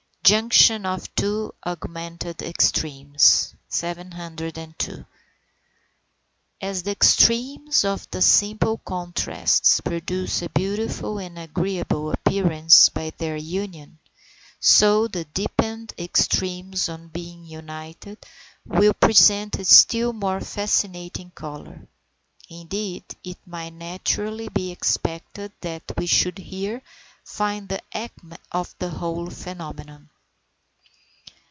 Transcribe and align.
JUNCTION 0.23 0.85
OF 0.85 1.03
THE 1.15 1.21
TWO 1.21 1.55
AUGMENTED 1.65 2.41
EXTREMES. 2.41 3.53
702. 3.67 5.05
As 6.61 6.83
the 6.83 6.91
extremes 6.91 7.83
of 7.83 8.09
the 8.11 8.21
simple 8.21 8.77
contrast 8.77 9.83
produce 9.83 10.41
a 10.41 10.47
beautiful 10.47 11.17
and 11.17 11.37
agreeable 11.37 12.13
appearance 12.13 12.87
by 12.87 13.11
their 13.17 13.35
union, 13.35 13.97
so 14.57 15.09
the 15.09 15.25
deepened 15.25 15.93
extremes 15.99 16.87
on 16.87 17.09
being 17.09 17.43
united, 17.43 18.17
will 18.65 18.93
present 18.93 19.59
a 19.59 19.65
still 19.65 20.13
more 20.13 20.39
fascinating 20.39 21.31
colour; 21.31 21.89
indeed, 22.49 23.03
it 23.21 23.39
might 23.45 23.73
naturally 23.73 24.47
be 24.47 24.71
expected 24.71 25.51
that 25.59 25.83
we 25.97 26.05
should 26.05 26.37
here 26.37 26.81
find 27.25 27.67
the 27.67 27.81
acme 27.93 28.37
of 28.53 28.73
the 28.79 28.89
whole 28.91 29.29
phenomenon. 29.29 30.07